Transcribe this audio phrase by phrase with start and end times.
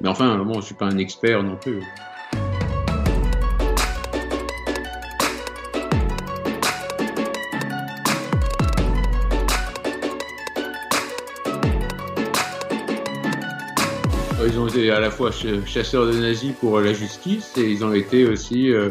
[0.00, 1.82] Mais enfin, bon, je suis pas un expert non plus.
[14.42, 15.30] Ils ont été à la fois
[15.66, 18.90] chasseurs de nazis pour la justice et ils ont été aussi euh,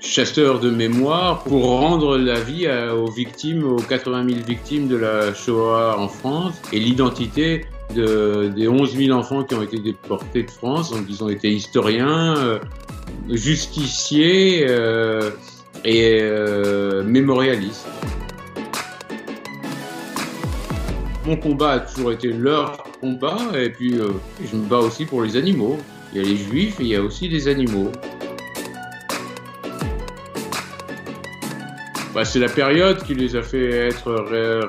[0.00, 5.32] chasseurs de mémoire pour rendre la vie aux victimes, aux 80 000 victimes de la
[5.32, 7.64] Shoah en France et l'identité
[7.94, 10.90] de, des 11 000 enfants qui ont été déportés de France.
[10.90, 12.58] Donc ils ont été historiens, euh,
[13.30, 15.30] justiciers euh,
[15.84, 17.86] et euh, mémorialistes.
[21.26, 25.36] Mon combat a toujours été leur combat et puis je me bats aussi pour les
[25.36, 25.78] animaux.
[26.12, 27.92] Il y a les juifs et il y a aussi les animaux.
[32.14, 34.12] Bah, c'est la période qui les a fait être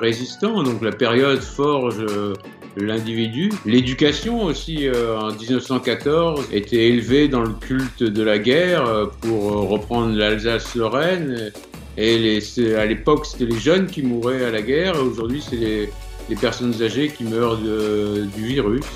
[0.00, 2.32] résistants, donc la période forge euh,
[2.78, 3.50] l'individu.
[3.66, 9.68] L'éducation aussi, euh, en 1914, était élevée dans le culte de la guerre euh, pour
[9.68, 11.52] reprendre l'Alsace-Lorraine.
[11.98, 15.90] Et les, à l'époque, c'était les jeunes qui mouraient à la guerre, aujourd'hui, c'est les,
[16.30, 18.86] les, personnes âgées qui meurent de, du virus.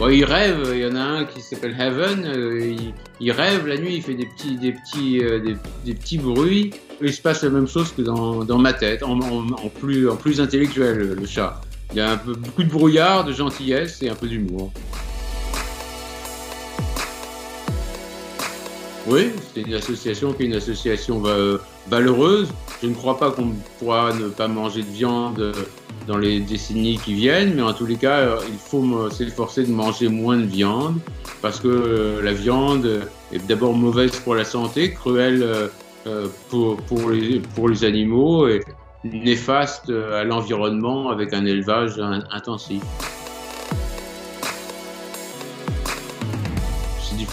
[0.00, 2.76] Il rêve, il y en a un qui s'appelle Heaven, euh,
[3.20, 5.40] il, rêve la nuit, il fait des petits, des petits, euh,
[5.84, 6.72] des, petits bruits.
[7.02, 9.18] Il se passe la même chose que dans, dans ma tête, en,
[9.68, 11.60] plus, en plus intellectuel, le chat.
[11.92, 14.72] Il y a un peu, beaucoup de brouillard, de gentillesse et un peu d'humour.
[19.06, 21.22] Oui, c'est une association qui est une association
[21.88, 22.48] valeureuse.
[22.82, 25.52] Je ne crois pas qu'on pourra ne pas manger de viande
[26.08, 30.08] dans les décennies qui viennent, mais en tous les cas, il faut s'efforcer de manger
[30.08, 30.98] moins de viande
[31.42, 35.42] parce que euh, la viande est d'abord mauvaise pour la santé, cruelle
[36.06, 38.62] euh, pour, pour, les, pour les animaux et
[39.04, 42.00] néfaste à l'environnement avec un élevage
[42.32, 42.82] intensif.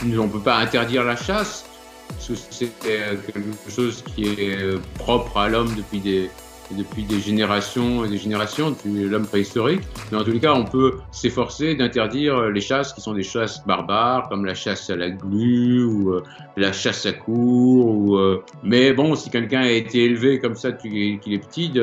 [0.04, 1.66] on ne peut pas interdire la chasse,
[2.10, 6.30] parce que c'est quelque chose qui est propre à l'homme depuis des,
[6.72, 9.82] depuis des générations et des générations, depuis l'homme préhistorique.
[10.12, 13.66] Mais en tous les cas, on peut s'efforcer d'interdire les chasses qui sont des chasses
[13.66, 16.24] barbares, comme la chasse à la glu ou euh,
[16.58, 17.88] la chasse à cour.
[17.88, 20.98] Ou, euh, Mais bon, si quelqu'un a été élevé comme ça qu'il
[21.34, 21.74] est petit,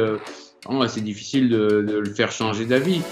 [0.69, 3.03] oh, c'est difficile de, de le faire changer d'avis.